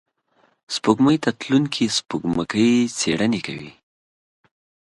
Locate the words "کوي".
3.47-3.71